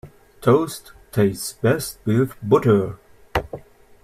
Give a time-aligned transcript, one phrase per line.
[0.41, 2.97] Toast tastes best with butter.